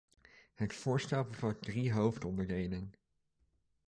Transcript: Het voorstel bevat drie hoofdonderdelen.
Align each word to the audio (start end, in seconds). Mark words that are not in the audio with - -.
Het 0.53 0.73
voorstel 0.73 1.23
bevat 1.23 1.61
drie 1.61 1.93
hoofdonderdelen. 1.93 2.93